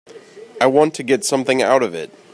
I 0.59 0.65
want 0.65 0.95
to 0.95 1.03
get 1.03 1.23
something 1.23 1.61
out 1.61 1.83
of 1.83 1.93
it. 1.93 2.09